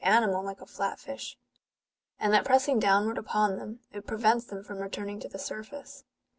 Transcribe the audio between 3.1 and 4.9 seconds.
upon them, it prevents them from